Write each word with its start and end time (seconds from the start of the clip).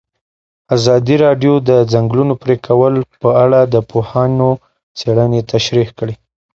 ازادي 0.75 1.15
راډیو 1.25 1.53
د 1.61 1.63
د 1.69 1.71
ځنګلونو 1.93 2.33
پرېکول 2.43 2.93
په 3.21 3.29
اړه 3.43 3.59
د 3.73 3.75
پوهانو 3.89 4.49
څېړنې 4.97 5.41
تشریح 5.51 5.89
کړې. 5.99 6.15